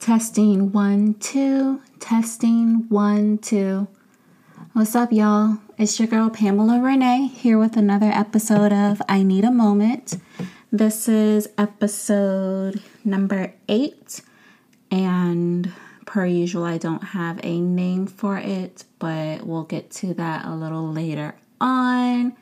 [0.00, 1.82] Testing one, two.
[1.98, 3.86] Testing one, two.
[4.72, 5.58] What's up, y'all?
[5.76, 10.16] It's your girl Pamela Renee here with another episode of I Need a Moment.
[10.72, 14.22] This is episode number eight,
[14.90, 15.70] and
[16.06, 20.54] per usual, I don't have a name for it, but we'll get to that a
[20.54, 22.34] little later on.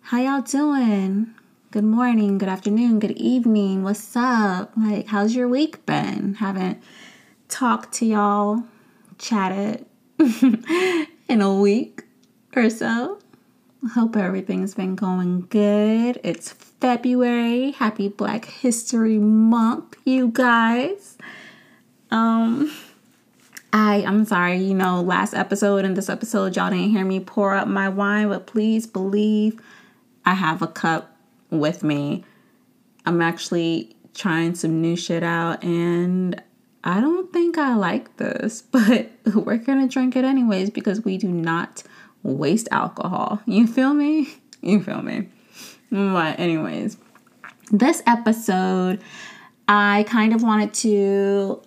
[0.00, 1.34] How y'all doing?
[1.72, 3.82] Good morning, good afternoon, good evening.
[3.82, 4.70] What's up?
[4.76, 6.34] Like, how's your week been?
[6.34, 6.80] Haven't
[7.48, 8.62] talked to y'all,
[9.18, 9.84] chatted
[10.18, 12.04] in a week
[12.54, 13.18] or so.
[13.94, 16.20] Hope everything's been going good.
[16.22, 17.72] It's February.
[17.72, 21.18] Happy Black History Month, you guys.
[22.12, 22.72] Um
[23.72, 27.54] I I'm sorry, you know, last episode and this episode y'all didn't hear me pour
[27.54, 29.60] up my wine, but please believe
[30.24, 31.15] I have a cup
[31.50, 32.24] with me.
[33.04, 36.42] I'm actually trying some new shit out and
[36.82, 41.28] I don't think I like this, but we're gonna drink it anyways because we do
[41.28, 41.82] not
[42.22, 43.40] waste alcohol.
[43.46, 44.28] You feel me?
[44.62, 45.28] You feel me?
[45.92, 46.96] But, anyways,
[47.70, 49.00] this episode,
[49.68, 51.62] I kind of wanted to.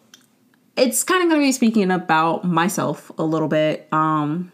[0.75, 3.87] It's kind of to be speaking about myself a little bit.
[3.93, 4.51] Um,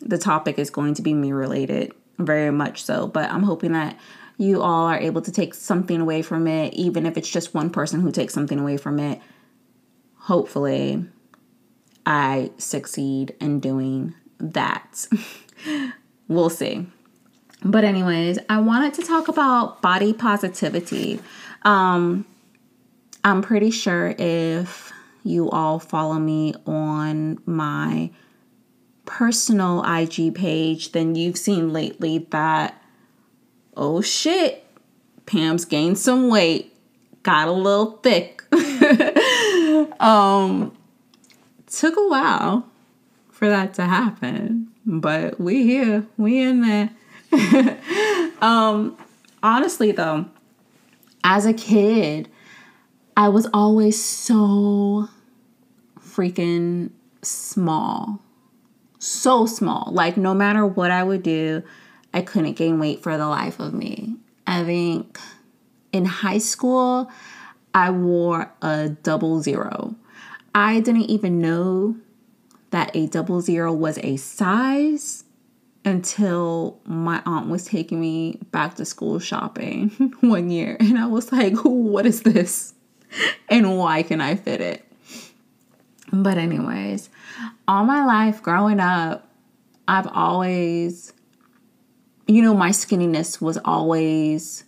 [0.00, 3.98] the topic is going to be me related, very much so, but I'm hoping that
[4.36, 7.70] you all are able to take something away from it, even if it's just one
[7.70, 9.20] person who takes something away from it.
[10.16, 11.04] Hopefully,
[12.04, 15.06] I succeed in doing that.
[16.28, 16.86] we'll see.
[17.62, 21.20] But, anyways, I wanted to talk about body positivity.
[21.62, 22.26] Um,
[23.22, 28.10] I'm pretty sure if you all follow me on my
[29.06, 32.80] personal IG page, then you've seen lately that
[33.76, 34.64] oh shit,
[35.26, 36.74] Pam's gained some weight,
[37.22, 38.42] got a little thick.
[40.00, 40.76] um,
[41.66, 42.66] took a while
[43.30, 46.90] for that to happen, but we here, we in there.
[48.40, 48.96] um,
[49.42, 50.26] honestly though,
[51.24, 52.28] as a kid,
[53.16, 55.08] I was always so
[55.98, 56.90] freaking
[57.22, 58.20] small.
[58.98, 59.90] So small.
[59.92, 61.62] Like no matter what I would do,
[62.14, 64.16] I couldn't gain weight for the life of me.
[64.46, 65.18] I think
[65.92, 67.10] in high school,
[67.74, 69.96] I wore a double zero.
[70.54, 71.96] I didn't even know
[72.70, 75.24] that a double zero was a size
[75.84, 80.76] until my aunt was taking me back to school shopping one year.
[80.78, 82.74] And I was like, what is this?
[83.48, 84.84] And why can I fit it?
[86.12, 87.10] But, anyways,
[87.66, 89.28] all my life growing up,
[89.88, 91.12] I've always
[92.26, 94.64] you know, my skinniness was always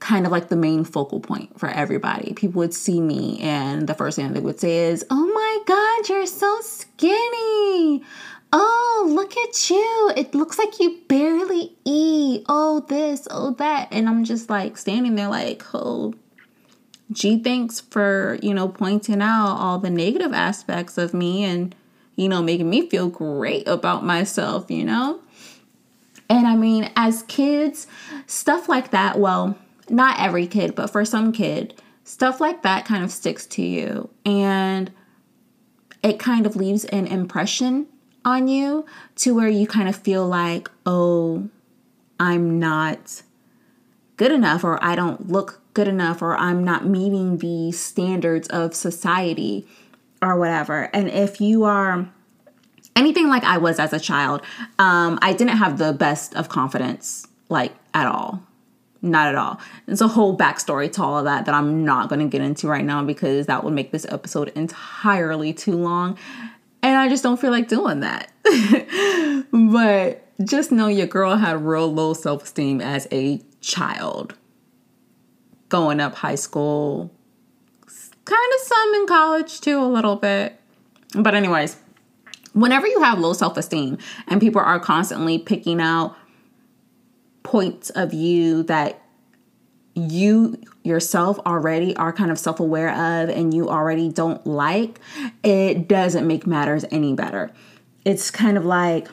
[0.00, 2.32] kind of like the main focal point for everybody.
[2.34, 6.08] People would see me, and the first thing they would say is, Oh my God,
[6.08, 8.02] you're so skinny.
[8.50, 10.12] Oh, look at you.
[10.16, 12.44] It looks like you barely eat.
[12.48, 13.88] Oh, this, oh, that.
[13.90, 16.14] And I'm just like standing there, like, Oh,
[17.12, 21.74] gee, thanks for, you know, pointing out all the negative aspects of me and,
[22.16, 25.20] you know, making me feel great about myself, you know?
[26.28, 27.86] And I mean, as kids,
[28.26, 29.56] stuff like that, well,
[29.88, 34.10] not every kid, but for some kid, stuff like that kind of sticks to you
[34.24, 34.90] and
[36.02, 37.86] it kind of leaves an impression
[38.24, 41.48] on you to where you kind of feel like, oh,
[42.20, 43.22] I'm not
[44.16, 48.74] good enough, or I don't look good enough, or I'm not meeting the standards of
[48.74, 49.66] society,
[50.20, 50.90] or whatever.
[50.92, 52.08] And if you are
[52.98, 54.42] anything like I was as a child,
[54.78, 58.42] um, I didn't have the best of confidence, like at all.
[59.00, 59.60] Not at all.
[59.86, 62.66] There's a whole backstory to all of that that I'm not going to get into
[62.66, 66.18] right now because that would make this episode entirely too long.
[66.82, 68.32] And I just don't feel like doing that.
[69.52, 74.34] but just know your girl had real low self esteem as a child.
[75.68, 77.12] Going up high school,
[78.24, 80.58] kind of some in college too, a little bit.
[81.14, 81.76] But, anyways,
[82.60, 86.16] whenever you have low self esteem and people are constantly picking out
[87.42, 89.00] points of you that
[89.94, 94.98] you yourself already are kind of self aware of and you already don't like,
[95.42, 97.50] it doesn't make matters any better.
[98.04, 99.08] It's kind of like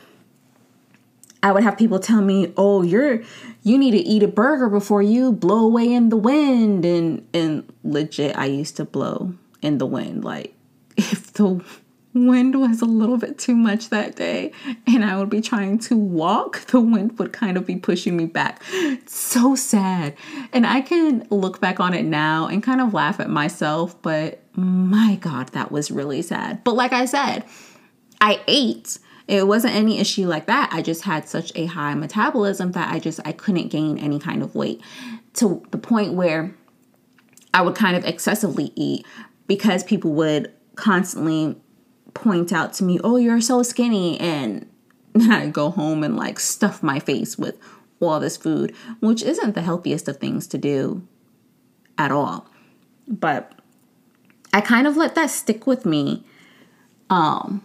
[1.41, 3.21] I would have people tell me, "Oh, you're
[3.61, 7.71] you need to eat a burger before you blow away in the wind." And and
[7.83, 10.23] legit, I used to blow in the wind.
[10.23, 10.55] Like
[10.97, 11.63] if the
[12.15, 14.53] wind was a little bit too much that day
[14.87, 18.25] and I would be trying to walk, the wind would kind of be pushing me
[18.25, 18.63] back.
[19.05, 20.15] So sad.
[20.53, 24.41] And I can look back on it now and kind of laugh at myself, but
[24.55, 26.63] my God, that was really sad.
[26.63, 27.43] But like I said,
[28.21, 28.97] I ate.
[29.27, 30.69] It wasn't any issue like that.
[30.71, 34.41] I just had such a high metabolism that I just I couldn't gain any kind
[34.41, 34.81] of weight
[35.33, 36.55] to the point where
[37.53, 39.05] I would kind of excessively eat
[39.47, 41.57] because people would constantly
[42.15, 44.67] point out to me, "Oh, you're so skinny," and
[45.29, 47.59] I go home and like stuff my face with
[47.99, 51.07] all this food, which isn't the healthiest of things to do
[51.97, 52.47] at all.
[53.07, 53.53] But
[54.53, 56.23] I kind of let that stick with me
[57.09, 57.63] um,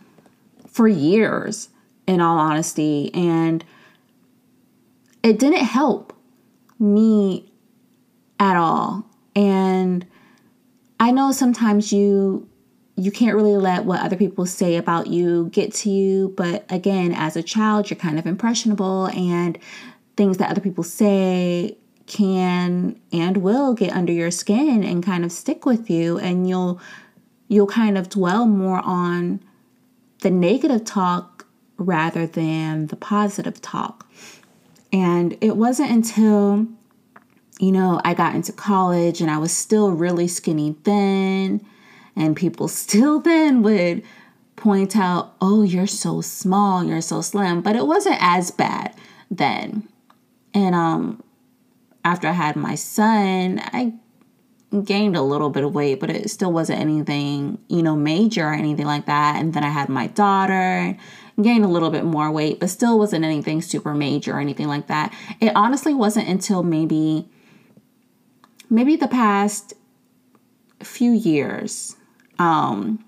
[0.66, 1.68] for years,
[2.06, 3.64] in all honesty, and
[5.22, 6.12] it didn't help
[6.78, 7.50] me
[8.38, 9.06] at all.
[9.36, 10.06] And
[10.98, 12.48] I know sometimes you
[13.00, 16.34] you can't really let what other people say about you get to you.
[16.36, 19.58] But again, as a child, you're kind of impressionable, and
[20.16, 21.76] things that other people say
[22.06, 26.80] can and will get under your skin and kind of stick with you and you'll
[27.46, 29.40] you'll kind of dwell more on
[30.22, 31.46] the negative talk
[31.78, 34.10] rather than the positive talk.
[34.92, 36.66] And it wasn't until
[37.60, 41.64] you know, I got into college and I was still really skinny then
[42.16, 44.02] and people still then would
[44.56, 47.62] point out, oh, you're so small, you're so slim.
[47.62, 48.94] But it wasn't as bad
[49.30, 49.88] then.
[50.52, 51.22] And um,
[52.04, 53.94] after I had my son, I
[54.84, 58.52] gained a little bit of weight, but it still wasn't anything, you know, major or
[58.52, 59.36] anything like that.
[59.40, 60.96] And then I had my daughter,
[61.42, 64.86] gained a little bit more weight, but still wasn't anything super major or anything like
[64.88, 65.12] that.
[65.40, 67.28] It honestly wasn't until maybe
[68.68, 69.74] maybe the past
[70.80, 71.96] few years
[72.40, 73.04] um,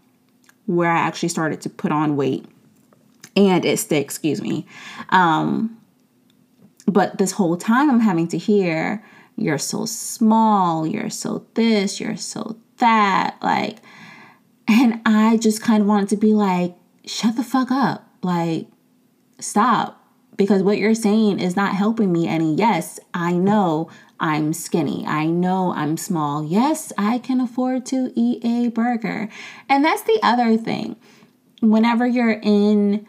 [0.67, 2.45] where I actually started to put on weight
[3.35, 4.67] and it stick, excuse me.
[5.09, 5.79] Um,
[6.87, 9.03] but this whole time I'm having to hear,
[9.37, 13.37] you're so small, you're so this, you're so that.
[13.43, 13.79] Like,
[14.69, 16.77] and I just kind of wanted to be like,
[17.07, 18.07] shut the fuck up.
[18.23, 18.67] Like,
[19.41, 20.02] stop.
[20.37, 22.55] Because what you're saying is not helping me any.
[22.55, 25.05] Yes, I know I'm skinny.
[25.07, 26.45] I know I'm small.
[26.45, 29.29] Yes, I can afford to eat a burger.
[29.69, 30.97] And that's the other thing.
[31.61, 33.07] Whenever you're in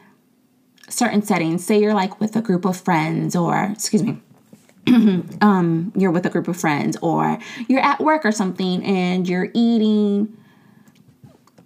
[0.89, 4.21] certain settings, say you're like with a group of friends or, excuse me,
[5.41, 7.37] um, you're with a group of friends or
[7.67, 10.35] you're at work or something and you're eating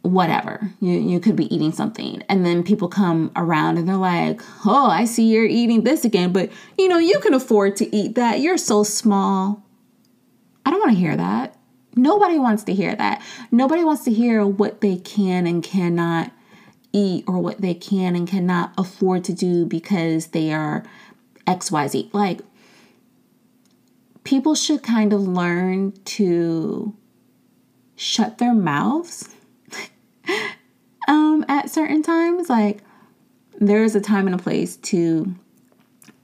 [0.08, 0.72] whatever.
[0.80, 4.88] You you could be eating something and then people come around and they're like, "Oh,
[4.88, 8.40] I see you're eating this again, but you know, you can afford to eat that.
[8.40, 9.64] You're so small."
[10.66, 11.56] I don't want to hear that.
[11.96, 13.22] Nobody wants to hear that.
[13.52, 16.32] Nobody wants to hear what they can and cannot
[16.94, 20.84] eat or what they can and cannot afford to do because they are
[21.48, 22.14] XYZ.
[22.14, 22.42] Like
[24.24, 26.94] people should kind of learn to
[27.96, 29.37] shut their mouths
[31.08, 32.50] um, at certain times.
[32.50, 32.84] Like
[33.60, 35.36] there is a time and a place to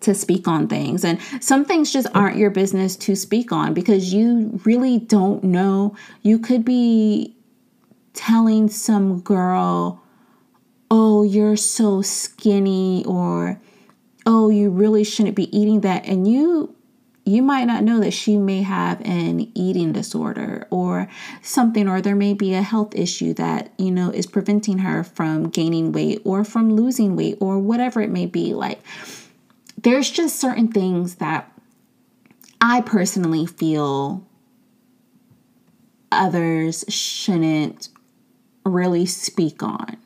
[0.01, 4.13] to speak on things and some things just aren't your business to speak on because
[4.13, 7.33] you really don't know you could be
[8.13, 10.03] telling some girl
[10.91, 13.57] oh you're so skinny or
[14.25, 16.72] oh you really shouldn't be eating that and you
[17.25, 21.07] you might not know that she may have an eating disorder or
[21.41, 25.49] something or there may be a health issue that you know is preventing her from
[25.49, 28.53] gaining weight or from losing weight or whatever it may be.
[28.53, 28.81] Like
[29.83, 31.51] there's just certain things that
[32.61, 34.25] i personally feel
[36.11, 37.89] others shouldn't
[38.65, 39.97] really speak on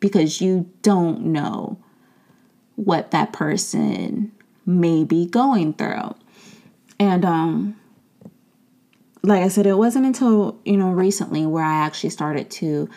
[0.00, 1.78] because you don't know
[2.76, 4.32] what that person
[4.66, 6.14] may be going through
[7.02, 7.76] and um
[9.24, 12.88] like I said, it wasn't until, you know, recently where I actually started to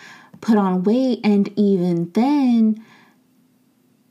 [0.42, 1.20] put on weight.
[1.24, 2.84] And even then,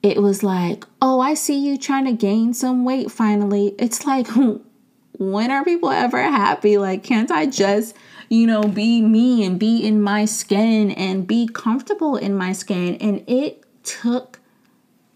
[0.01, 3.75] it was like, oh, I see you trying to gain some weight finally.
[3.81, 4.29] It's like,
[5.19, 6.79] when are people ever happy?
[6.79, 7.97] Like, can't I just,
[8.29, 12.95] you know, be me and be in my skin and be comfortable in my skin?
[13.01, 14.39] And it took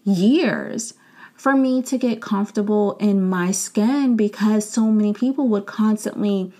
[0.03, 0.95] years
[1.39, 6.51] for me to get comfortable in my skin because so many people would constantly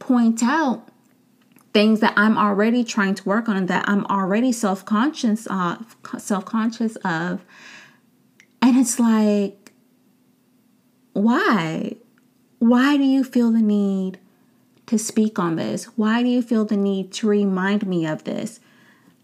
[0.00, 0.88] point out
[1.72, 7.44] things that I'm already trying to work on that I'm already self-conscious of self-conscious of
[8.60, 9.70] and it's like
[11.12, 11.94] why
[12.58, 14.18] why do you feel the need
[14.86, 18.58] to speak on this why do you feel the need to remind me of this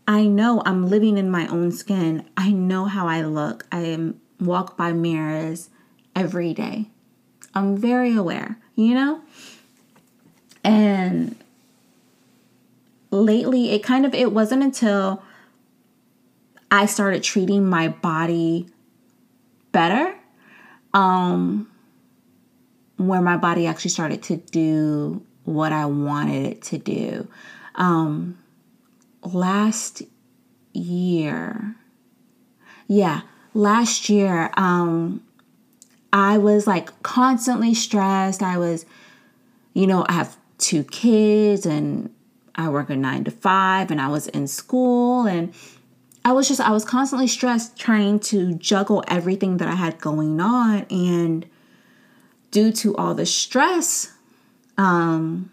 [0.07, 2.29] I know I'm living in my own skin.
[2.37, 3.67] I know how I look.
[3.73, 5.71] I am walk by mirrors
[6.15, 6.91] every day.
[7.55, 9.21] I'm very aware, you know?
[10.63, 11.37] And
[13.11, 15.23] lately it kind of it wasn't until
[16.71, 18.67] I started treating my body
[19.73, 20.15] better
[20.93, 21.69] um
[22.97, 27.29] where my body actually started to do what I wanted it to do.
[27.75, 28.39] Um
[29.23, 30.03] last
[30.73, 31.77] year.
[32.87, 33.23] Yeah,
[33.55, 35.23] last year um
[36.13, 38.43] I was like constantly stressed.
[38.43, 38.87] I was
[39.73, 42.15] you know, I have two kids and
[42.55, 45.53] I work a 9 to 5 and I was in school and
[46.25, 50.41] I was just I was constantly stressed trying to juggle everything that I had going
[50.41, 51.47] on and
[52.51, 54.13] due to all the stress
[54.79, 55.51] um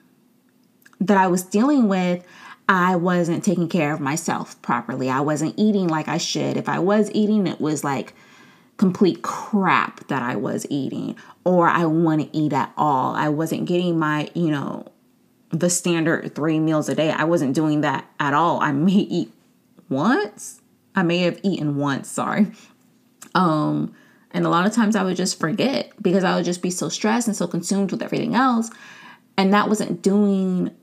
[1.01, 2.23] that I was dealing with,
[2.71, 5.09] I wasn't taking care of myself properly.
[5.09, 6.55] I wasn't eating like I should.
[6.55, 8.13] If I was eating, it was like
[8.77, 13.13] complete crap that I was eating, or I wouldn't eat at all.
[13.13, 14.85] I wasn't getting my, you know,
[15.49, 17.11] the standard three meals a day.
[17.11, 18.61] I wasn't doing that at all.
[18.61, 19.33] I may eat
[19.89, 20.61] once.
[20.95, 22.53] I may have eaten once, sorry.
[23.35, 23.93] Um,
[24.31, 26.87] and a lot of times I would just forget because I would just be so
[26.87, 28.69] stressed and so consumed with everything else.
[29.35, 30.73] And that wasn't doing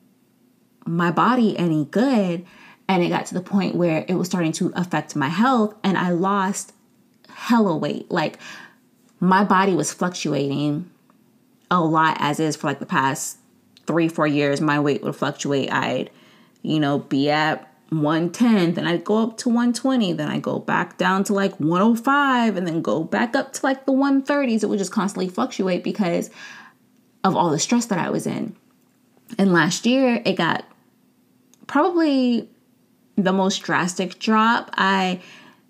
[0.86, 2.44] my body any good.
[2.90, 5.98] And it got to the point where it was starting to affect my health, and
[5.98, 6.72] I lost
[7.28, 8.10] hella weight.
[8.10, 8.38] Like
[9.20, 10.90] my body was fluctuating
[11.70, 13.38] a lot as is for like the past
[13.86, 14.60] three, four years.
[14.60, 15.70] My weight would fluctuate.
[15.70, 16.10] I'd,
[16.62, 20.98] you know, be at 110, then I'd go up to 120, then I go back
[20.98, 24.62] down to like 105, and then go back up to like the 130s.
[24.62, 26.30] It would just constantly fluctuate because
[27.24, 28.54] of all the stress that I was in.
[29.38, 30.64] And last year, it got
[31.68, 32.50] probably
[33.16, 34.70] the most drastic drop.
[34.74, 35.20] I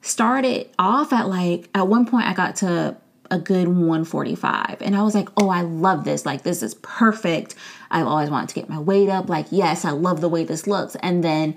[0.00, 2.96] started off at like, at one point, I got to
[3.30, 4.78] a good 145.
[4.80, 6.24] And I was like, oh, I love this.
[6.24, 7.54] Like, this is perfect.
[7.90, 9.28] I've always wanted to get my weight up.
[9.28, 10.96] Like, yes, I love the way this looks.
[10.96, 11.56] And then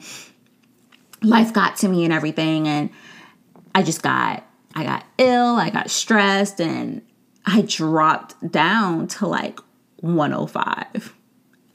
[1.21, 2.67] life got to me and everything.
[2.67, 2.89] And
[3.73, 4.45] I just got,
[4.75, 5.55] I got ill.
[5.55, 7.01] I got stressed and
[7.45, 9.59] I dropped down to like
[9.97, 11.15] 105.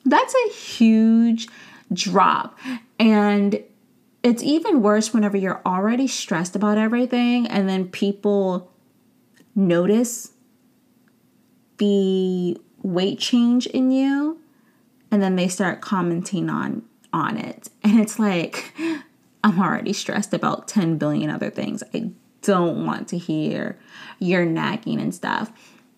[0.05, 1.49] That's a huge
[1.93, 2.59] drop.
[2.99, 3.63] And
[4.23, 8.73] it's even worse whenever you're already stressed about everything and then people
[9.55, 10.33] notice
[11.79, 14.41] the weight change in you
[15.11, 17.69] and then they start commenting on on it.
[17.83, 18.75] And it's like
[19.45, 21.83] I'm already stressed about 10 billion other things.
[21.95, 22.11] I
[22.43, 23.79] don't want to hear
[24.19, 25.53] you're nagging and stuff.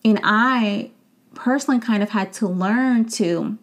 [0.04, 0.90] And I
[1.34, 3.58] personally kind of had to learn to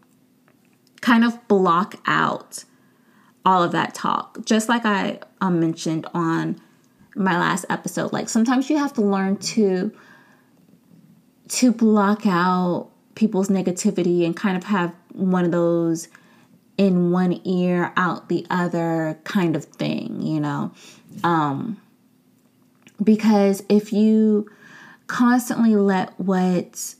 [1.06, 2.66] kind of block out
[3.46, 4.44] all of that talk.
[4.44, 6.60] Just like I um, mentioned on
[7.16, 9.96] my last episode, like sometimes you have to learn to
[11.48, 16.08] to block out people's negativity and kind of have one of those
[16.76, 20.72] in one ear out the other kind of thing, you know.
[21.24, 21.80] Um
[23.04, 24.50] because if you
[25.06, 26.96] constantly let what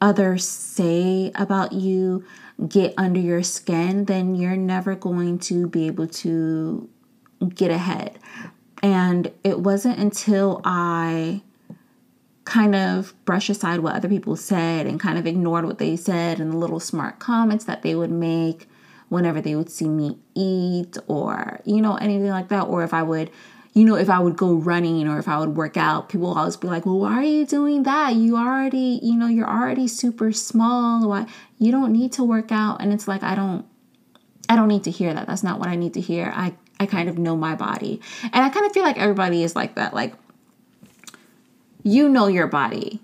[0.00, 2.24] others say about you
[2.68, 6.88] get under your skin, then you're never going to be able to
[7.54, 8.18] get ahead.
[8.82, 11.42] And it wasn't until I
[12.44, 16.40] kind of brushed aside what other people said and kind of ignored what they said
[16.40, 18.68] and the little smart comments that they would make
[19.08, 22.62] whenever they would see me eat or, you know, anything like that.
[22.62, 23.30] Or if I would
[23.74, 26.38] you know, if I would go running or if I would work out, people will
[26.38, 28.14] always be like, well, why are you doing that?
[28.14, 31.08] You already, you know, you're already super small.
[31.08, 31.26] Why
[31.58, 32.82] you don't need to work out?
[32.82, 33.64] And it's like, I don't,
[34.48, 35.26] I don't need to hear that.
[35.26, 36.32] That's not what I need to hear.
[36.36, 38.02] I, I kind of know my body.
[38.24, 39.94] And I kind of feel like everybody is like that.
[39.94, 40.14] Like,
[41.82, 43.00] you know your body.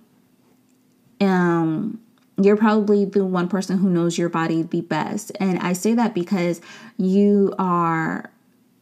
[1.19, 1.99] Um,
[2.37, 5.33] you're probably the one person who knows your body the best.
[5.41, 6.61] And I say that because
[6.99, 8.31] you are,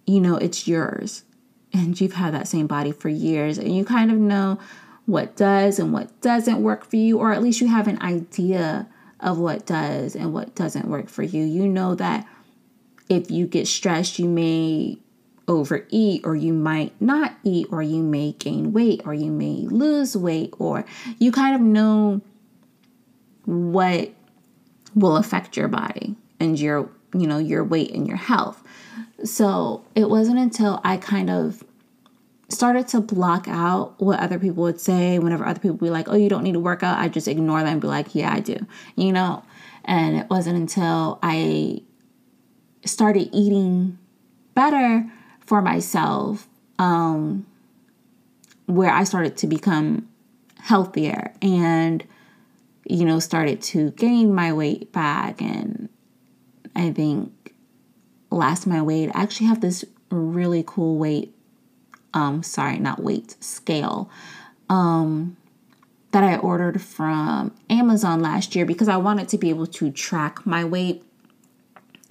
[0.04, 1.22] you know, it's yours
[1.72, 4.58] and you've had that same body for years and you kind of know
[5.06, 8.88] what does and what doesn't work for you, or at least you have an idea
[9.20, 11.42] of what does and what doesn't work for you.
[11.44, 12.26] You know that
[13.08, 14.98] if you get stressed, you may
[15.48, 20.16] overeat, or you might not eat, or you may gain weight, or you may lose
[20.16, 20.84] weight, or
[21.20, 22.20] you kind of know
[23.44, 24.10] what
[24.96, 28.62] will affect your body and your you know your weight and your health
[29.28, 31.62] so it wasn't until I kind of
[32.48, 36.08] started to block out what other people would say whenever other people would be like,
[36.08, 36.98] oh, you don't need to work out.
[36.98, 38.56] I just ignore them and be like, yeah, I do,
[38.94, 39.42] you know?
[39.84, 41.82] And it wasn't until I
[42.84, 43.98] started eating
[44.54, 47.46] better for myself um,
[48.66, 50.08] where I started to become
[50.60, 52.04] healthier and,
[52.84, 55.40] you know, started to gain my weight back.
[55.40, 55.88] And
[56.74, 57.32] I think
[58.36, 61.34] last my weight, I actually have this really cool weight,
[62.14, 64.10] um, sorry, not weight, scale.
[64.68, 65.36] Um,
[66.12, 70.46] that I ordered from Amazon last year because I wanted to be able to track
[70.46, 71.04] my weight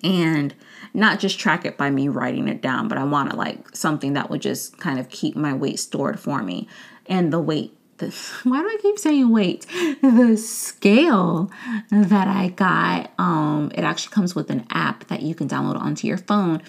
[0.03, 0.53] and
[0.94, 4.29] not just track it by me writing it down, but I wanted like something that
[4.29, 6.67] would just kind of keep my weight stored for me.
[7.08, 8.07] And the weight, the,
[8.43, 9.65] why do I keep saying weight?
[10.01, 11.51] The scale
[11.89, 16.07] that I got, um, it actually comes with an app that you can download onto
[16.07, 16.61] your phone.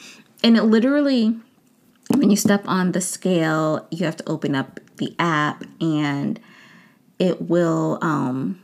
[0.43, 1.37] And it literally,
[2.15, 6.41] when you step on the scale, you have to open up the app and
[7.19, 8.63] it will um,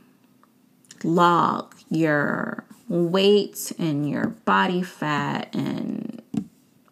[1.03, 6.21] log your weight and your body fat and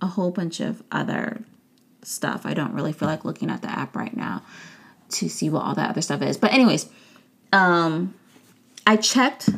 [0.01, 1.43] a whole bunch of other
[2.03, 2.45] stuff.
[2.45, 4.43] I don't really feel like looking at the app right now
[5.11, 6.37] to see what all that other stuff is.
[6.37, 6.89] But anyways,
[7.53, 8.13] um
[8.85, 9.49] I checked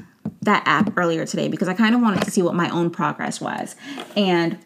[0.42, 3.40] that app earlier today because I kind of wanted to see what my own progress
[3.40, 3.76] was.
[4.16, 4.58] And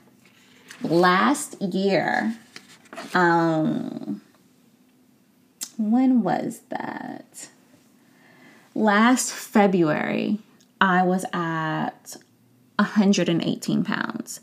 [0.81, 2.35] last year
[3.13, 4.21] um
[5.77, 7.49] when was that?
[8.73, 10.39] Last February,
[10.81, 12.17] I was at
[12.77, 14.39] 118 pounds.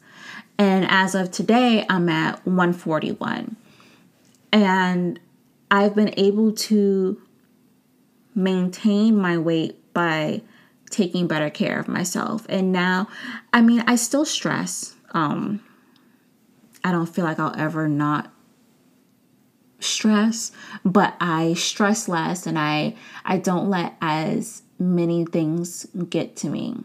[0.59, 3.57] And as of today, I'm at 141.
[4.53, 5.19] And
[5.71, 7.21] I've been able to
[8.35, 10.43] maintain my weight by
[10.91, 12.47] taking better care of myself.
[12.49, 13.09] And now,
[13.53, 14.95] I mean, I still stress.
[15.13, 15.61] Um,
[16.83, 18.31] I don't feel like I'll ever not
[19.81, 20.53] stress,
[20.85, 26.77] but I stress less and I I don't let as many things get to me.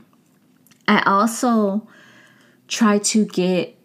[0.88, 1.88] I also
[2.68, 3.76] try to get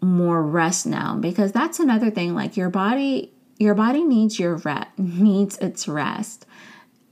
[0.00, 4.88] more rest now because that's another thing like your body your body needs your rest
[4.98, 6.46] needs its rest.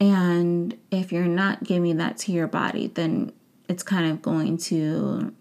[0.01, 3.33] And if you're not giving that to your body, then
[3.69, 5.33] it's kind of going to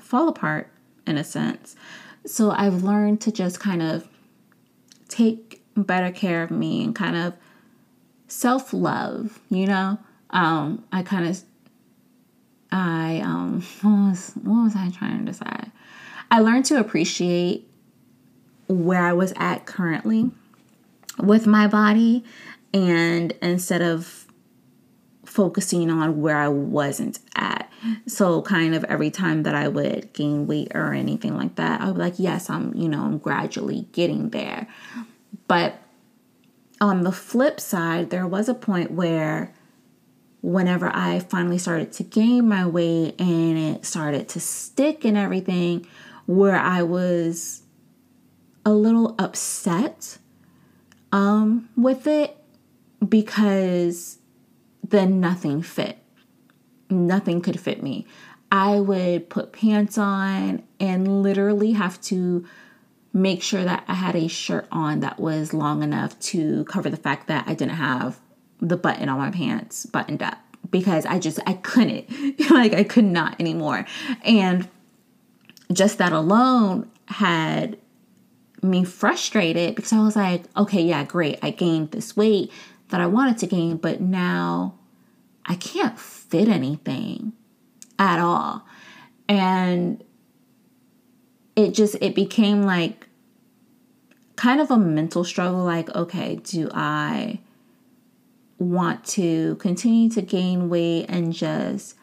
[0.00, 0.68] fall apart
[1.06, 1.74] in a sense.
[2.24, 4.06] So I've learned to just kind of
[5.08, 7.34] take better care of me and kind of
[8.28, 9.98] self love, you know?
[10.30, 11.42] Um, I kind of,
[12.70, 15.72] I, um, what was, what was I trying to decide?
[16.30, 17.68] I learned to appreciate
[18.68, 20.30] where I was at currently
[21.18, 22.24] with my body
[22.72, 24.26] and instead of
[25.24, 27.70] focusing on where I wasn't at.
[28.06, 31.86] So kind of every time that I would gain weight or anything like that, I
[31.86, 34.68] would be like, yes, I'm, you know, I'm gradually getting there.
[35.48, 35.76] But
[36.80, 39.54] on the flip side, there was a point where
[40.42, 45.86] whenever I finally started to gain my weight and it started to stick and everything,
[46.26, 47.61] where I was
[48.64, 50.18] a little upset
[51.10, 52.36] um, with it
[53.06, 54.18] because
[54.86, 55.98] then nothing fit.
[56.90, 58.06] Nothing could fit me.
[58.50, 62.46] I would put pants on and literally have to
[63.12, 66.96] make sure that I had a shirt on that was long enough to cover the
[66.96, 68.20] fact that I didn't have
[68.60, 70.38] the button on my pants buttoned up
[70.70, 72.08] because I just I couldn't
[72.50, 73.86] like I could not anymore
[74.24, 74.68] and
[75.72, 77.78] just that alone had
[78.62, 82.50] me frustrated because I was like okay yeah great I gained this weight
[82.88, 84.74] that I wanted to gain but now
[85.44, 87.32] I can't fit anything
[87.98, 88.66] at all.
[89.28, 90.02] And
[91.56, 93.08] it just it became like
[94.36, 97.38] kind of a mental struggle like okay do i
[98.58, 101.94] want to continue to gain weight and just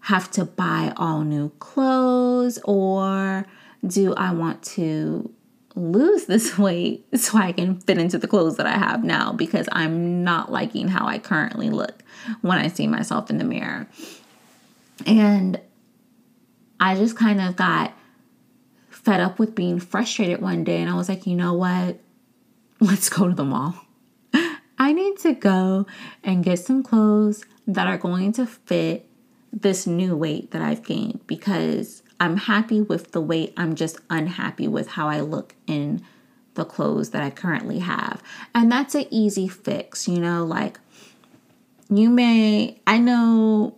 [0.00, 3.44] have to buy all new clothes or
[3.84, 5.30] do i want to
[5.74, 9.68] lose this weight so i can fit into the clothes that i have now because
[9.72, 12.02] i'm not liking how i currently look
[12.40, 13.86] when i see myself in the mirror
[15.06, 15.60] and
[16.78, 17.94] i just kind of got
[19.02, 21.98] fed up with being frustrated one day and I was like, you know what?
[22.80, 23.74] Let's go to the mall.
[24.78, 25.86] I need to go
[26.22, 29.08] and get some clothes that are going to fit
[29.52, 33.52] this new weight that I've gained because I'm happy with the weight.
[33.56, 36.04] I'm just unhappy with how I look in
[36.54, 38.22] the clothes that I currently have.
[38.54, 40.78] And that's an easy fix, you know, like
[41.90, 43.76] you may, I know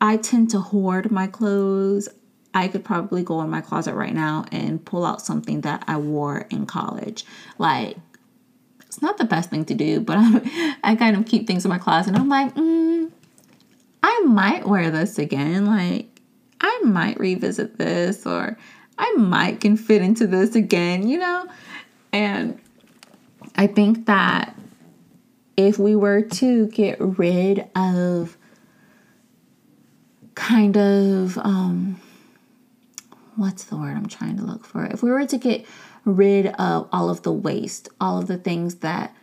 [0.00, 2.08] I tend to hoard my clothes.
[2.54, 5.96] I could probably go in my closet right now and pull out something that I
[5.96, 7.24] wore in college.
[7.58, 7.96] Like,
[8.82, 10.42] it's not the best thing to do, but I'm,
[10.84, 13.10] I kind of keep things in my closet and I'm like, mm,
[14.00, 15.66] I might wear this again.
[15.66, 16.09] Like,
[16.60, 18.56] I might revisit this or
[18.98, 21.46] I might can fit into this again, you know?
[22.12, 22.60] And
[23.56, 24.56] I think that
[25.56, 28.36] if we were to get rid of
[30.34, 32.00] kind of um
[33.36, 34.84] what's the word I'm trying to look for?
[34.84, 35.64] If we were to get
[36.04, 39.14] rid of all of the waste, all of the things that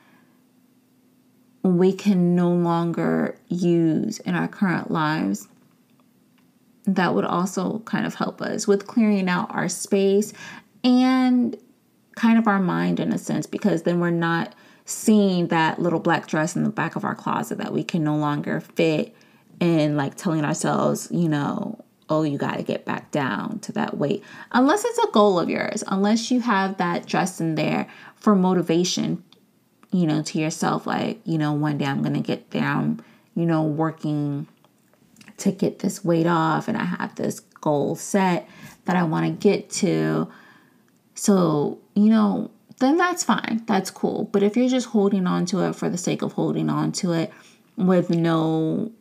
[1.64, 5.48] we can no longer use in our current lives,
[6.88, 10.34] that would also kind of help us with clearing out our space
[10.84, 11.58] and
[12.16, 16.28] kind of our mind in a sense, because then we're not seeing that little black
[16.28, 19.14] dress in the back of our closet that we can no longer fit
[19.60, 21.78] and like telling ourselves, you know,
[22.10, 24.24] oh, you got to get back down to that weight.
[24.54, 29.22] Unless it's a goal of yours, unless you have that dress in there for motivation,
[29.92, 33.02] you know, to yourself, like, you know, one day I'm going to get down,
[33.36, 34.48] you know, working
[35.38, 38.50] to get this weight off and I have this goal set
[38.86, 40.30] that I want to get to.
[41.16, 43.64] So, you know, then that's fine.
[43.68, 44.26] That's cool.
[44.26, 47.14] But if you're just holding on to it for the sake of holding on to
[47.14, 47.32] it
[47.76, 48.92] with no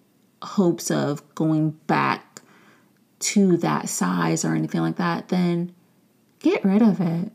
[0.42, 2.40] hopes of going back
[3.18, 5.74] to that size or anything like that, then
[6.40, 7.32] get rid of it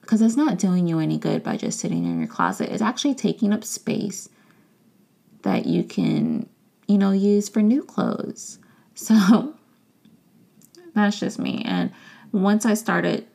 [0.00, 2.70] because it's not doing you any good by just sitting in your closet.
[2.70, 4.30] It's actually taking up space
[5.42, 6.48] that you can,
[6.88, 8.58] you know, use for new clothes.
[9.00, 9.54] So
[10.92, 11.62] that's just me.
[11.64, 11.92] And
[12.32, 13.28] once I started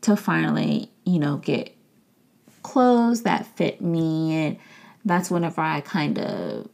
[0.00, 1.76] to finally, you know, get
[2.62, 4.56] clothes that fit me, and
[5.04, 6.70] that's whenever I kind of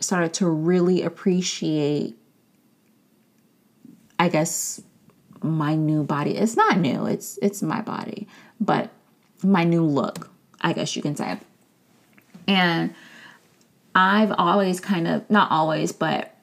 [0.00, 2.14] started to really appreciate,
[4.18, 4.82] I guess,
[5.42, 6.36] my new body.
[6.36, 8.28] It's not new, it's it's my body,
[8.60, 8.90] but
[9.42, 11.38] my new look, I guess you can say.
[12.46, 12.94] And
[14.00, 16.34] I've always kind of not always, but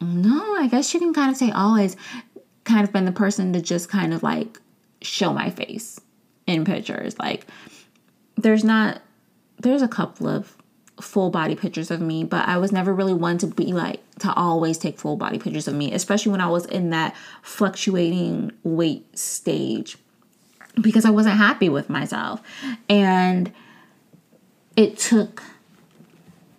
[0.00, 1.94] no, I guess you can kind of say always
[2.64, 4.58] kind of been the person to just kind of like
[5.02, 6.00] show my face
[6.46, 7.18] in pictures.
[7.18, 7.46] Like
[8.36, 9.02] there's not
[9.58, 10.56] there's a couple of
[11.02, 14.32] full body pictures of me, but I was never really one to be like to
[14.32, 19.18] always take full body pictures of me, especially when I was in that fluctuating weight
[19.18, 19.98] stage
[20.80, 22.40] because I wasn't happy with myself.
[22.88, 23.52] And
[24.76, 25.42] it took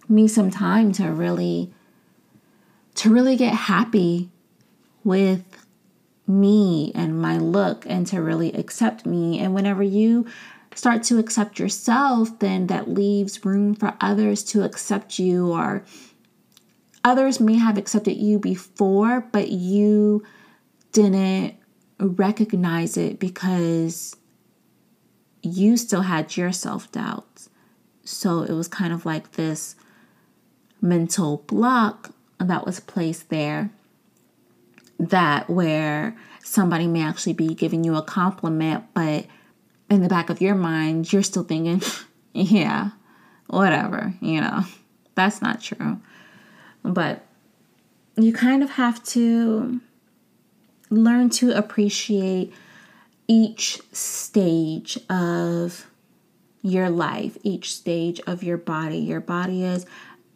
[0.10, 1.72] me some time to really
[2.96, 4.30] to really get happy
[5.04, 5.44] with
[6.28, 9.40] me and my look and to really accept me.
[9.40, 10.26] And whenever you
[10.76, 15.84] start to accept yourself, then that leaves room for others to accept you, or
[17.04, 20.24] others may have accepted you before, but you
[20.92, 21.56] didn't
[22.00, 24.16] recognize it because
[25.42, 27.50] you still had your self doubts.
[28.04, 29.76] So it was kind of like this
[30.82, 33.72] mental block that was placed there
[35.00, 39.26] that where somebody may actually be giving you a compliment, but
[39.90, 41.82] in the back of your mind, you're still thinking,
[42.34, 42.92] yeah,
[43.48, 44.62] whatever, you know,
[45.16, 46.00] that's not true.
[46.84, 47.24] But
[48.16, 49.82] you kind of have to
[50.90, 52.54] learn to appreciate
[53.28, 55.88] each stage of
[56.62, 58.98] your life, each stage of your body.
[58.98, 59.86] Your body is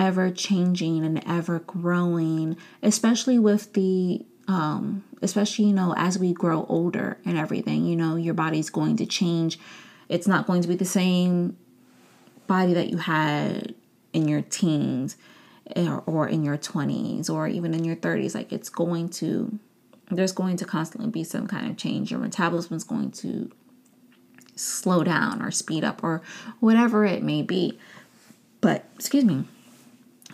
[0.02, 6.66] ever changing and ever growing, especially with the um, especially you know as we grow
[6.68, 9.60] older and everything you know your body's going to change.
[10.10, 11.56] It's not going to be the same
[12.48, 13.76] body that you had
[14.12, 15.16] in your teens
[15.76, 19.58] or, or in your 20s or even in your 30s like it's going to
[20.10, 22.12] there's going to constantly be some kind of change.
[22.12, 23.50] Your metabolism is going to
[24.56, 26.22] slow down or speed up or
[26.60, 27.80] whatever it may be.
[28.60, 29.46] But excuse me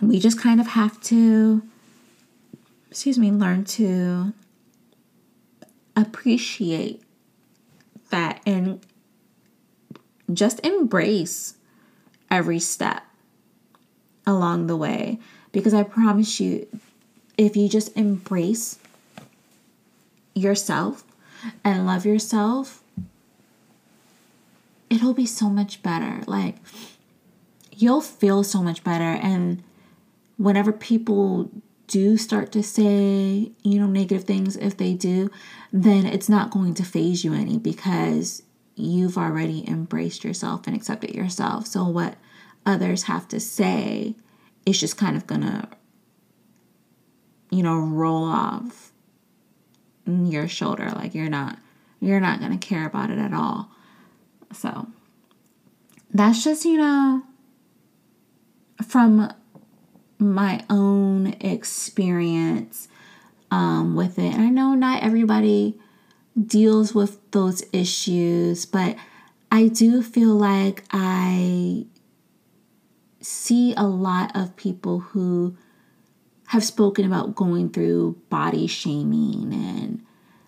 [0.00, 1.62] we just kind of have to
[2.90, 4.32] excuse me, learn to
[5.94, 7.02] appreciate
[8.10, 8.80] that and
[10.32, 11.54] just embrace
[12.30, 13.04] every step
[14.26, 15.18] along the way.
[15.52, 16.66] Because I promise you,
[17.36, 18.78] if you just embrace
[20.34, 21.04] yourself
[21.64, 22.82] and love yourself,
[24.90, 26.22] it'll be so much better.
[26.26, 26.56] Like,
[27.74, 29.04] you'll feel so much better.
[29.04, 29.62] And
[30.38, 31.50] whenever people
[31.88, 35.30] do start to say, you know, negative things, if they do,
[35.72, 38.42] then it's not going to faze you any because
[38.76, 41.66] you've already embraced yourself and accepted yourself.
[41.66, 42.16] So what
[42.64, 44.14] others have to say
[44.64, 45.68] is just kind of gonna,
[47.50, 48.92] you know, roll off
[50.06, 50.90] your shoulder.
[50.90, 51.58] Like you're not
[52.00, 53.70] you're not gonna care about it at all.
[54.52, 54.86] So
[56.12, 57.22] that's just, you know,
[58.86, 59.32] from
[60.18, 62.88] my own experience
[63.50, 64.34] um, with it.
[64.34, 65.78] And I know not everybody
[66.46, 68.96] deals with those issues, but
[69.50, 71.86] I do feel like I
[73.20, 75.56] see a lot of people who
[76.48, 80.02] have spoken about going through body shaming and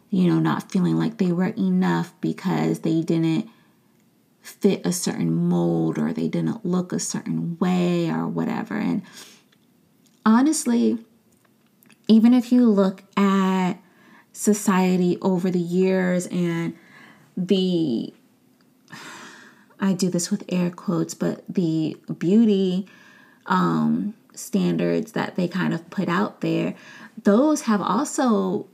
[0.08, 3.48] you know not feeling like they were enough because they didn't
[4.40, 9.02] fit a certain mold or they didn't look a certain way or whatever and
[10.24, 10.98] honestly
[12.10, 13.74] even if you look at
[14.32, 16.76] society over the years and
[17.36, 18.12] the
[19.82, 22.86] I do this with air quotes, but the beauty
[23.46, 26.74] um, standards that they kind of put out there,
[27.22, 28.66] those have also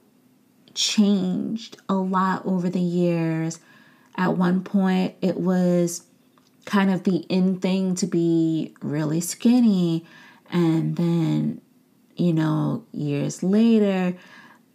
[0.74, 3.60] changed a lot over the years.
[4.16, 6.04] At one point, it was
[6.64, 10.04] kind of the in thing to be really skinny,
[10.50, 11.60] and then,
[12.16, 14.16] you know, years later,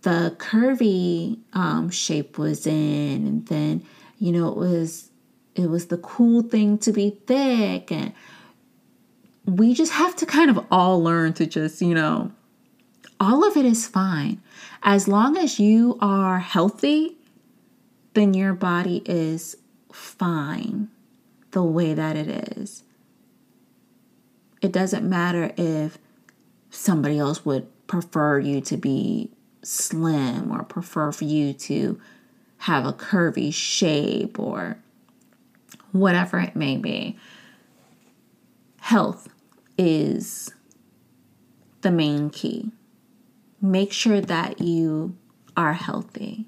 [0.01, 3.83] the curvy um, shape was in, and then,
[4.17, 5.11] you know, it was
[5.55, 8.13] it was the cool thing to be thick and
[9.45, 12.31] we just have to kind of all learn to just, you know,
[13.19, 14.41] all of it is fine.
[14.83, 17.17] As long as you are healthy,
[18.13, 19.57] then your body is
[19.91, 20.89] fine
[21.51, 22.83] the way that it is.
[24.61, 25.97] It doesn't matter if
[26.69, 29.31] somebody else would prefer you to be
[29.63, 31.99] slim or prefer for you to
[32.59, 34.77] have a curvy shape or
[35.91, 37.17] whatever it may be.
[38.79, 39.29] Health
[39.77, 40.53] is
[41.81, 42.71] the main key.
[43.61, 45.15] Make sure that you
[45.57, 46.45] are healthy.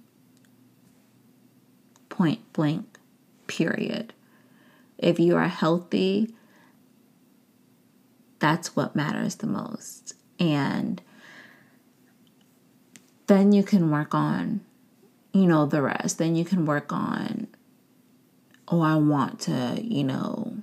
[2.10, 3.00] Point blank,
[3.48, 4.14] period.
[4.98, 6.34] If you are healthy,
[8.44, 10.16] that's what matters the most.
[10.38, 11.02] And
[13.28, 14.60] then you can work on,
[15.32, 16.18] you know, the rest.
[16.18, 17.48] Then you can work on
[18.68, 20.58] oh, I want to, you know,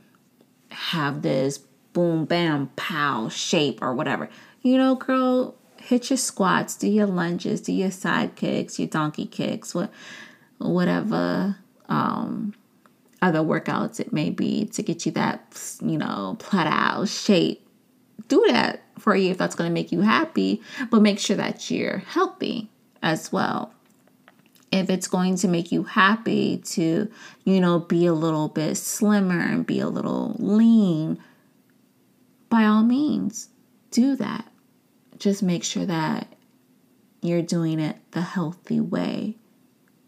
[0.71, 1.59] have this
[1.93, 4.29] boom, bam, pow shape or whatever.
[4.62, 9.27] You know, girl, hit your squats, do your lunges, do your side kicks, your donkey
[9.27, 9.90] kicks, what,
[10.59, 11.57] whatever
[11.88, 12.55] um,
[13.23, 17.66] other workouts it may be to get you that, you know, plat out shape.
[18.31, 21.71] Do that for you if that's going to make you happy, but make sure that
[21.71, 22.71] you're healthy
[23.03, 23.75] as well
[24.73, 27.11] if it's going to make you happy to,
[27.45, 31.19] you know, be a little bit slimmer and be a little lean,
[32.49, 33.49] by all means,
[33.90, 34.47] do that.
[35.19, 36.29] Just make sure that
[37.21, 39.37] you're doing it the healthy way.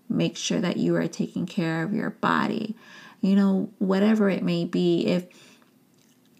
[0.08, 2.76] Make sure that you are taking care of your body.
[3.20, 5.26] You know, whatever it may be, if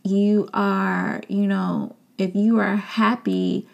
[0.04, 3.68] you are, you know, if you are happy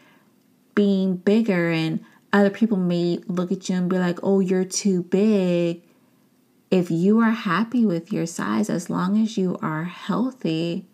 [0.75, 5.03] being bigger and other people may look at you and be like, oh, you're too
[5.03, 5.83] big.
[6.71, 10.87] If you are happy with your size, as long as you are healthy,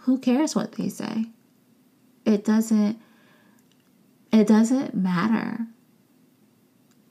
[0.00, 1.26] who cares what they say?
[2.24, 3.00] It doesn't
[4.32, 5.66] it doesn't matter.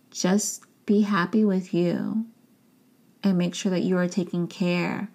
[0.10, 2.26] Just be happy with you
[3.24, 5.10] and make sure that you are taking care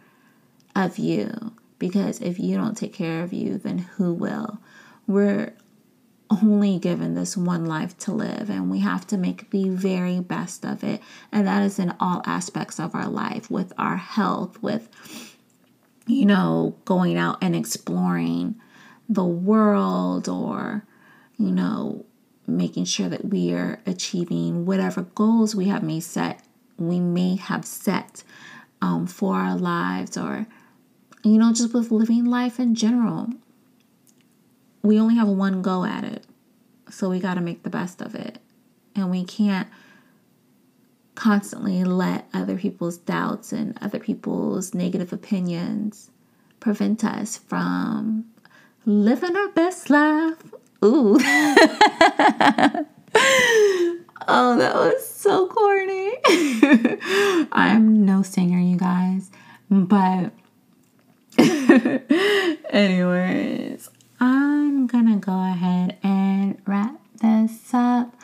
[0.77, 4.61] of you because if you don't take care of you, then who will?
[5.07, 5.55] We're
[6.31, 10.65] only given this one life to live and we have to make the very best
[10.65, 14.89] of it and that is in all aspects of our life with our health with
[16.09, 18.57] you know going out and exploring
[19.09, 20.85] the world or
[21.39, 22.05] you know
[22.45, 26.43] making sure that we are achieving whatever goals we have may set
[26.77, 28.25] we may have set
[28.83, 30.47] um, for our lives or
[31.25, 33.29] you know just with living life in general
[34.87, 36.25] we only have one go at it.
[36.89, 38.39] So we got to make the best of it.
[38.95, 39.69] And we can't
[41.17, 46.11] constantly let other people's doubts and other people's negative opinions
[46.61, 48.27] prevent us from
[48.85, 50.55] living our best life.
[50.85, 51.19] Ooh.
[54.29, 56.13] oh, that was so corny.
[57.53, 59.31] I'm no singer, you guys.
[59.69, 60.31] But,
[62.71, 68.15] anyways, I'm gonna go ahead and wrap this up.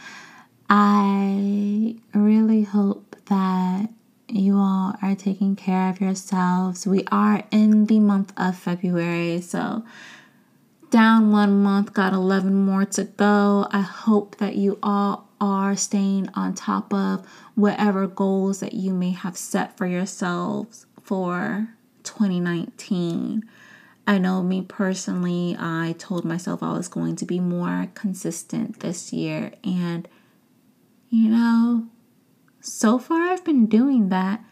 [0.71, 3.91] I really hope that
[4.29, 6.87] you all are taking care of yourselves.
[6.87, 9.85] We are in the month of February, so
[10.88, 13.67] down one month, got 11 more to go.
[13.71, 19.11] I hope that you all are staying on top of whatever goals that you may
[19.11, 21.69] have set for yourselves for
[22.05, 23.45] 2019.
[24.07, 29.12] I know me personally, I told myself I was going to be more consistent this
[29.12, 29.53] year.
[29.62, 30.09] And,
[31.09, 31.87] you know,
[32.61, 34.45] so far I've been doing that.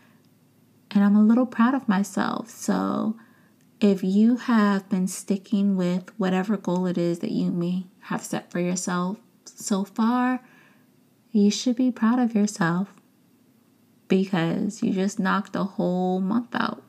[0.92, 2.50] And I'm a little proud of myself.
[2.50, 3.16] So,
[3.80, 8.50] if you have been sticking with whatever goal it is that you may have set
[8.50, 10.42] for yourself so far,
[11.32, 12.92] you should be proud of yourself
[14.08, 16.82] because you just knocked a whole month out.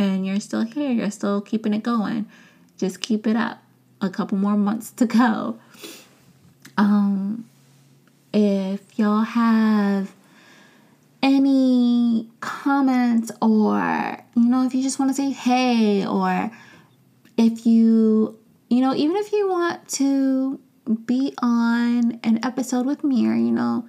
[0.00, 2.26] And you're still here, you're still keeping it going.
[2.78, 3.62] Just keep it up.
[4.00, 5.58] A couple more months to go.
[6.78, 7.44] Um
[8.32, 10.14] if y'all have
[11.22, 16.50] any comments or you know if you just want to say hey or
[17.36, 18.38] if you
[18.70, 20.58] you know even if you want to
[21.04, 23.86] be on an episode with me or you know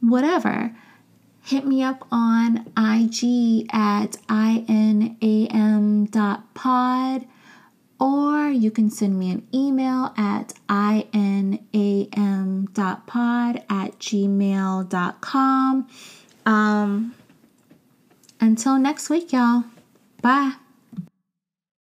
[0.00, 0.74] whatever
[1.46, 4.86] hit me up on ig at inam.pod
[7.98, 11.56] or you can send me an email at inam.pod
[13.70, 15.88] at gmail.com.
[16.44, 17.14] Um,
[18.40, 19.64] until next week, y'all.
[20.20, 20.65] Bye.